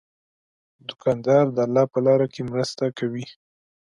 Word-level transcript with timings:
دوکاندار 0.87 1.45
د 1.55 1.57
الله 1.65 1.85
په 1.93 1.99
لاره 2.05 2.27
کې 2.33 2.41
مرسته 2.51 2.85
کوي. 2.97 3.25